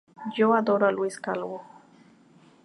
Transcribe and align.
Yo 0.35 0.47
adoro 0.55 0.87
a 0.87 0.91
Luis 0.97 1.15
Calvo. 1.25 1.59